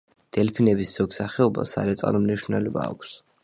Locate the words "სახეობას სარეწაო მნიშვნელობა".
1.19-2.91